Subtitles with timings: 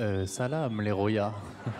[0.00, 1.32] Euh, salam, les royas.
[1.66, 1.70] Euh,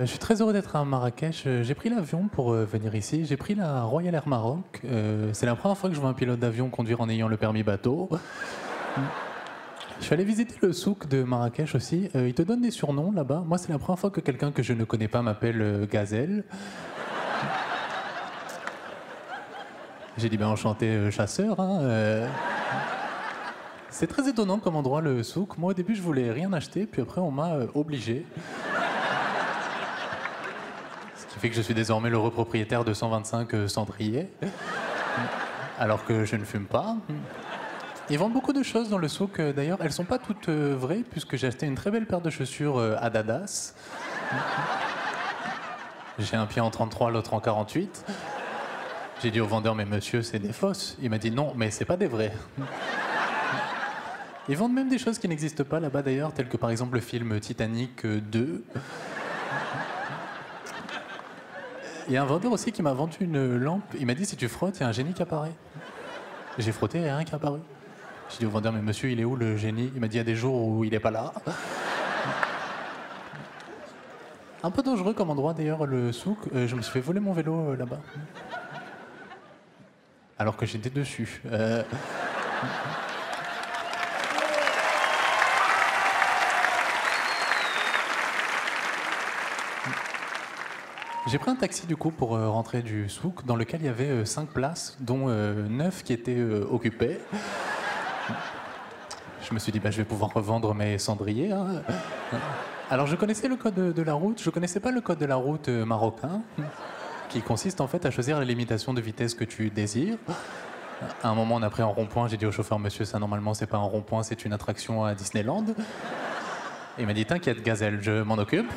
[0.00, 1.44] Je suis très heureux d'être à Marrakech.
[1.46, 3.24] Euh, J'ai pris l'avion pour venir ici.
[3.24, 4.82] J'ai pris la Royal Air Maroc.
[5.32, 7.62] C'est la première fois que je vois un pilote d'avion conduire en ayant le permis
[7.62, 8.08] bateau.
[10.00, 12.10] Je suis allé visiter le souk de Marrakech aussi.
[12.16, 13.44] Euh, ils te donnent des surnoms là-bas.
[13.46, 16.42] Moi, c'est la première fois que quelqu'un que je ne connais pas m'appelle Gazelle.
[20.18, 21.58] J'ai dit ben enchanté chasseur.
[21.60, 22.28] hein.
[23.96, 25.56] C'est très étonnant comme endroit le souk.
[25.56, 28.26] Moi au début je voulais rien acheter, puis après on m'a euh, obligé.
[31.14, 34.28] Ce qui fait que je suis désormais le propriétaire de 125 euh, cendriers,
[35.78, 36.96] alors que je ne fume pas.
[38.10, 39.78] Ils vendent beaucoup de choses dans le souk euh, d'ailleurs.
[39.80, 42.78] Elles sont pas toutes euh, vraies puisque j'ai acheté une très belle paire de chaussures
[42.78, 43.74] euh, Adidas.
[46.18, 48.06] J'ai un pied en 33, l'autre en 48.
[49.22, 50.96] J'ai dit au vendeur, mais monsieur, c'est des fausses.
[51.00, 52.32] Il m'a dit non, mais c'est pas des vraies.
[54.48, 57.00] Ils vendent même des choses qui n'existent pas là-bas d'ailleurs, telles que par exemple le
[57.00, 58.64] film Titanic euh, 2.
[62.08, 63.94] Il y a un vendeur aussi qui m'a vendu une lampe.
[63.98, 65.54] Il m'a dit si tu frottes, il y a un génie qui apparaît.
[66.58, 67.60] J'ai frotté, a rien qui est apparu.
[68.30, 69.90] J'ai dit au vendeur, mais monsieur, il est où le génie?
[69.94, 71.32] Il m'a dit il y a des jours où il n'est pas là.
[74.62, 76.38] Un peu dangereux comme endroit d'ailleurs, le souk.
[76.54, 78.00] Euh, je me suis fait voler mon vélo euh, là-bas.
[80.38, 81.42] Alors que j'étais dessus.
[81.46, 81.82] Euh,
[91.26, 93.88] J'ai pris un taxi du coup pour euh, rentrer du souk dans lequel il y
[93.88, 97.18] avait euh, cinq places, dont euh, neuf qui étaient euh, occupées.
[99.42, 101.52] Je me suis dit, bah, je vais pouvoir revendre mes cendriers.
[101.52, 101.82] hein.
[102.90, 105.36] Alors je connaissais le code de, la route, je connaissais pas le code de la
[105.36, 106.42] route euh, marocain,
[107.30, 110.18] qui consiste en fait à choisir la limitation de vitesse que tu désires.
[111.22, 113.54] À un moment, on a pris un rond-point, j'ai dit au chauffeur, monsieur, ça normalement
[113.54, 115.64] c'est pas un rond-point, c'est une attraction à Disneyland.
[116.98, 118.70] Il m'a dit, t'inquiète, gazelle, je m'en occupe.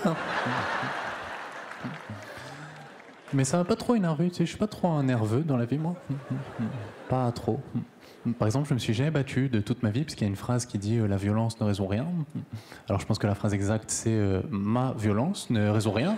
[3.34, 5.66] Mais ça m'a pas trop énervé, tu sais, je suis pas trop nerveux dans la
[5.66, 5.96] vie, moi.
[7.10, 7.60] Pas trop.
[8.40, 10.30] Par exemple, je me suis jamais battu de toute ma vie, parce qu'il y a
[10.30, 12.08] une phrase qui dit euh, La violence ne résout rien.
[12.90, 16.18] Alors je pense que la phrase exacte, c'est euh, Ma violence ne résout rien.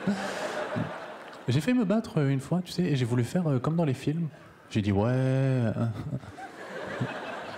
[1.50, 3.76] J'ai fait me battre euh, une fois, tu sais, et j'ai voulu faire euh, comme
[3.76, 4.28] dans les films.
[4.70, 5.64] J'ai dit Ouais,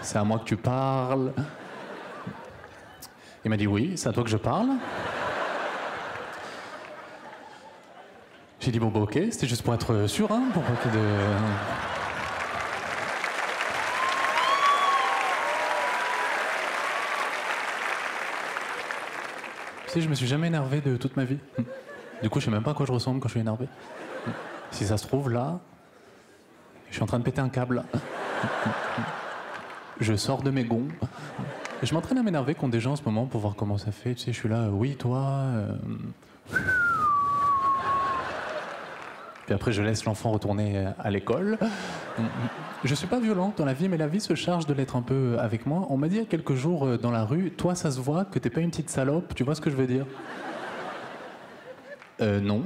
[0.02, 1.34] c'est à moi que tu parles.
[3.44, 4.70] Il m'a dit Oui, c'est à toi que je parle.
[8.72, 11.00] Dit bon bah ok, c'était juste pour être sûr, hein, pour pas de...
[19.88, 21.38] Tu sais, je me suis jamais énervé de toute ma vie.
[22.24, 23.68] Du coup, je sais même pas à quoi je ressemble quand je suis énervé.
[24.72, 25.60] Si ça se trouve, là,
[26.90, 27.84] je suis en train de péter un câble.
[30.00, 30.88] Je sors de mes gonds.
[31.84, 34.16] Je m'entraîne à m'énerver contre des gens en ce moment pour voir comment ça fait.
[34.16, 35.18] Tu sais, je suis là, euh, oui, toi.
[35.18, 35.76] euh,
[39.52, 41.58] Puis après, je laisse l'enfant retourner euh, à l'école.
[42.86, 45.02] Je suis pas violent dans la vie, mais la vie se charge de l'être un
[45.02, 45.88] peu avec moi.
[45.90, 48.00] On m'a dit il y a quelques jours euh, dans la rue, toi, ça se
[48.00, 49.36] voit que t'es pas une petite salope.
[49.36, 50.06] Tu vois ce que je veux dire?
[52.22, 52.64] Euh, non.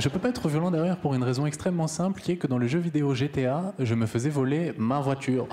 [0.00, 2.58] Je peux pas être violent derrière pour une raison extrêmement simple, qui est que dans
[2.58, 5.46] le jeu vidéo GTA, je me faisais voler ma voiture.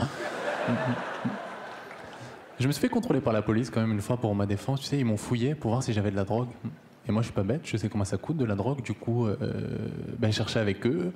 [2.59, 4.81] Je me suis fait contrôler par la police quand même une fois pour ma défense.
[4.81, 6.49] Tu sais, ils m'ont fouillé pour voir si j'avais de la drogue.
[7.07, 8.81] Et moi, je suis pas bête, je sais comment ça coûte de la drogue.
[8.81, 9.35] Du coup, euh,
[10.19, 11.13] ben, je cherchais avec eux.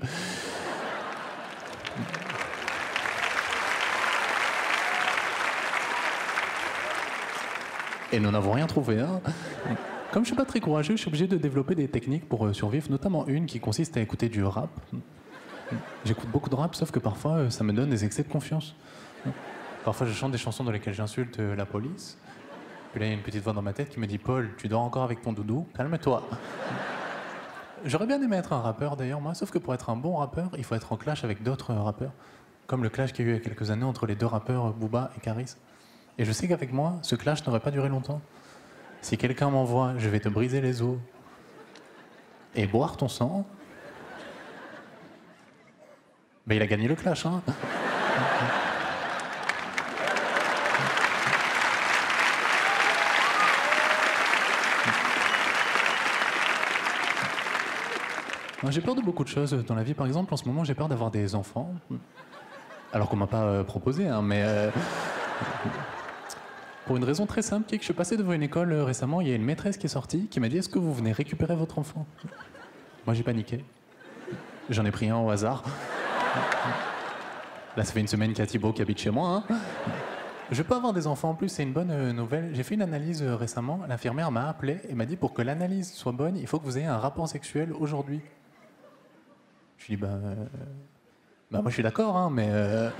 [8.14, 9.00] Et nous n'avons rien trouvé.
[9.00, 9.22] hein.
[10.12, 12.54] Comme je suis pas très courageux, je suis obligé de développer des techniques pour euh,
[12.54, 14.70] survivre, notamment une qui consiste à écouter du rap.
[16.04, 18.76] J'écoute beaucoup de rap, sauf que parfois, euh, ça me donne des excès de confiance.
[19.86, 22.18] Parfois, je chante des chansons dans lesquelles j'insulte euh, la police.
[22.92, 24.52] Puis là, il y a une petite voix dans ma tête qui me dit Paul,
[24.58, 25.66] tu dors encore avec ton doudou?
[25.76, 26.24] Calme-toi.
[27.86, 30.50] J'aurais bien aimé être un rappeur d'ailleurs, moi, sauf que pour être un bon rappeur,
[30.58, 32.12] il faut être en clash avec d'autres rappeurs.
[32.68, 34.26] Comme le clash qu'il y a eu il y a quelques années entre les deux
[34.26, 35.56] rappeurs Booba et Caris.
[36.18, 38.22] Et je sais qu'avec moi, ce clash n'aurait pas duré longtemps.
[39.02, 40.98] Si quelqu'un m'envoie, je vais te briser les os
[42.54, 43.48] et boire ton sang,
[46.46, 47.42] ben il a gagné le clash, hein.
[58.70, 59.94] J'ai peur de beaucoup de choses dans la vie.
[59.94, 61.74] Par exemple, en ce moment, j'ai peur d'avoir des enfants.
[62.94, 64.44] Alors qu'on m'a pas euh, proposé, hein, mais...
[64.46, 64.70] euh,
[66.86, 68.84] Pour une raison très simple, qui est que je suis passé devant une école euh,
[68.84, 70.94] récemment, il y a une maîtresse qui est sortie, qui m'a dit «Est-ce que vous
[70.94, 72.06] venez récupérer votre enfant?»
[73.08, 73.64] Moi, j'ai paniqué.
[74.70, 75.64] J'en ai pris un au hasard.
[77.78, 79.44] Là, ça fait une semaine qu'il y a Thibaut qui habite chez moi.
[79.50, 79.56] hein.
[80.52, 82.54] Je peux avoir des enfants en plus, c'est une bonne nouvelle.
[82.54, 83.80] J'ai fait une analyse récemment.
[83.88, 86.78] L'infirmière m'a appelé et m'a dit pour que l'analyse soit bonne, il faut que vous
[86.78, 88.20] ayez un rapport sexuel aujourd'hui.
[89.82, 90.36] Je dit, bah, euh,
[91.50, 92.92] bah moi je suis d'accord, hein, mais euh,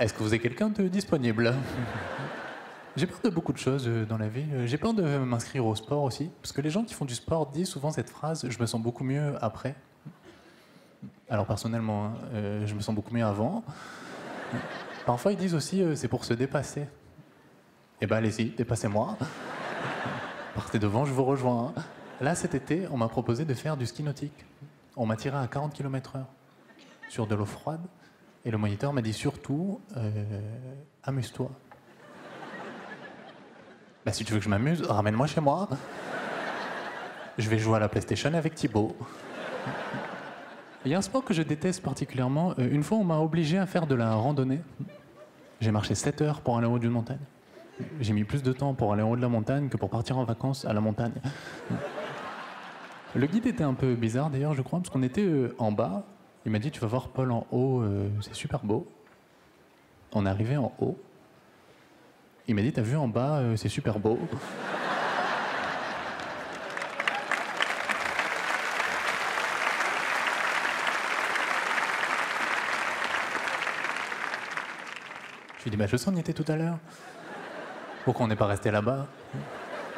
[0.00, 1.54] est-ce que vous avez quelqu'un de disponible?
[2.96, 4.46] J'ai peur de beaucoup de choses euh, dans la vie.
[4.66, 6.30] J'ai peur de m'inscrire au sport aussi.
[6.40, 8.80] Parce que les gens qui font du sport disent souvent cette phrase Je me sens
[8.80, 9.74] beaucoup mieux après.
[11.28, 13.62] Alors personnellement, hein, je me sens beaucoup mieux avant.
[15.04, 16.86] Parfois ils disent aussi C'est pour se dépasser.
[18.00, 19.16] Eh ben allez-y, dépassez-moi.
[20.54, 21.72] Partez devant, je vous rejoins.
[21.76, 21.82] hein.
[22.20, 24.44] Là cet été, on m'a proposé de faire du ski nautique.
[24.96, 26.24] On m'a tiré à 40 km/h
[27.08, 27.80] sur de l'eau froide.
[28.44, 30.10] Et le moniteur m'a dit surtout euh,
[31.04, 31.50] Amuse-toi.
[34.04, 35.68] Bah, si tu veux que je m'amuse, ramène-moi chez moi.
[37.38, 38.96] Je vais jouer à la PlayStation avec Thibaut.
[40.84, 42.54] Il y a un sport que je déteste particulièrement.
[42.58, 44.60] Euh, Une fois, on m'a obligé à faire de la randonnée.
[45.60, 47.20] J'ai marché 7 heures pour aller en haut d'une montagne.
[48.00, 50.18] J'ai mis plus de temps pour aller en haut de la montagne que pour partir
[50.18, 51.12] en vacances à la montagne.
[53.14, 56.04] Le guide était un peu bizarre d'ailleurs, je crois, parce qu'on était euh, en bas.
[56.46, 58.90] Il m'a dit Tu vas voir Paul en haut, euh, c'est super beau.
[60.12, 60.98] On est arrivé en haut.
[62.48, 64.18] Il m'a dit T'as vu en bas, euh, c'est super beau.
[75.58, 76.78] Je lui ai dit Bah, je sais, on y était tout à l'heure.
[78.06, 79.06] Pourquoi on n'est pas resté là-bas?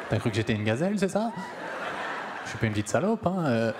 [0.09, 1.31] T'as cru que j'étais une gazelle, c'est ça?
[2.55, 3.45] Suis pas une petite salope, hein.
[3.45, 3.71] euh.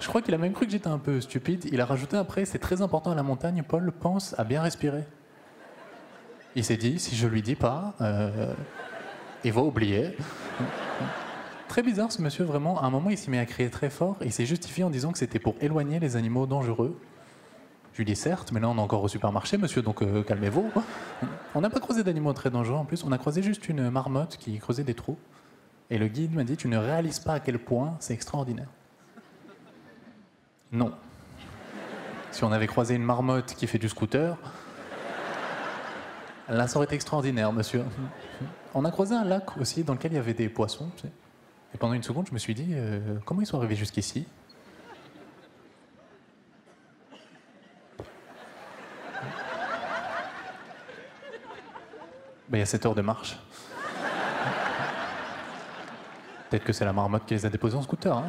[0.00, 1.68] Je crois qu'il a même cru que j'étais un peu stupide.
[1.72, 5.04] Il a rajouté après, c'est très important à la montagne, Paul pense à bien respirer.
[6.54, 8.52] Il s'est dit, si je lui dis pas, euh,
[9.44, 10.16] il va oublier.
[11.68, 12.80] Très bizarre ce monsieur, vraiment.
[12.80, 14.90] À un moment, il s'est mis à crier très fort et il s'est justifié en
[14.90, 16.98] disant que c'était pour éloigner les animaux dangereux.
[17.92, 20.70] Je lui dis certes, mais là on est encore au supermarché, monsieur, donc euh, calmez-vous.
[21.56, 24.36] On n'a pas croisé d'animaux très dangereux en plus, on a croisé juste une marmotte
[24.36, 25.18] qui creusait des trous.
[25.90, 28.68] Et le guide m'a dit Tu ne réalises pas à quel point c'est extraordinaire.
[30.70, 30.92] Non.
[32.30, 34.36] Si on avait croisé une marmotte qui fait du scooter,
[36.48, 37.84] là ça aurait été extraordinaire, monsieur.
[38.74, 40.90] On a croisé un lac aussi dans lequel il y avait des poissons.
[41.74, 44.26] Et pendant une seconde, je me suis dit euh, Comment ils sont arrivés jusqu'ici?
[52.50, 53.38] Ben, il y a 7 heures de marche.
[56.50, 58.16] Peut-être que c'est la marmotte qui les a déposés en scooter.
[58.16, 58.24] Hein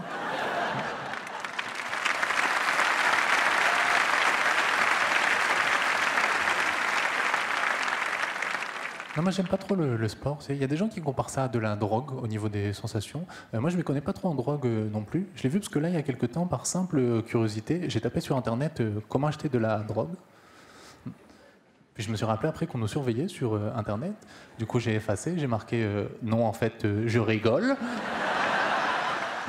[9.16, 10.40] non, moi j'aime pas trop le, sport.
[10.50, 12.74] Il y a des gens qui comparent ça à de la drogue au niveau des
[12.74, 13.26] sensations.
[13.54, 15.28] Euh, moi je ne me connais pas trop en drogue euh, non plus.
[15.36, 17.90] Je l'ai vu parce que là, il y a quelques temps, par simple euh, curiosité,
[17.90, 20.14] j'ai tapé sur internet comment acheter de la drogue.
[22.00, 24.14] Je me suis rappelé après qu'on nous surveillait sur euh, internet.
[24.58, 27.76] Du coup, j'ai effacé, j'ai marqué euh, non, en fait, euh, je rigole.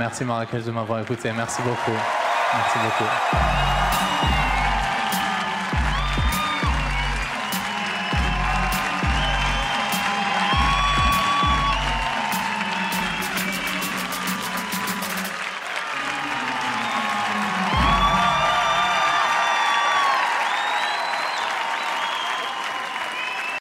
[0.00, 1.31] Merci Marrakech de m'avoir écouté.
[1.32, 1.97] Merci beaucoup.
[2.52, 4.10] Merci beaucoup.